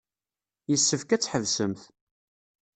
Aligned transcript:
Yessefk 0.69 1.09
ad 1.11 1.21
tḥebsemt. 1.21 1.81